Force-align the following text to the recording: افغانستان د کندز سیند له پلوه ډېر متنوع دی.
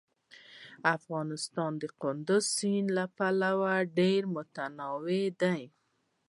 افغانستان 0.95 1.71
د 1.81 1.83
کندز 2.01 2.43
سیند 2.57 2.87
له 2.97 3.05
پلوه 3.17 3.73
ډېر 3.99 4.21
متنوع 4.35 5.23
دی. 5.41 5.63